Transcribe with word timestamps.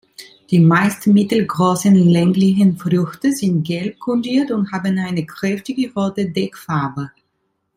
Die 0.49 0.59
meist 0.59 1.05
mittelgroßen, 1.05 1.93
länglichen 1.93 2.75
Früchte 2.75 3.33
sind 3.33 3.61
gelb 3.61 3.99
grundiert 3.99 4.49
und 4.49 4.71
haben 4.71 4.97
eine 4.97 5.27
kräftige 5.27 5.93
rote 5.93 6.25
Deckfarbe. 6.27 7.11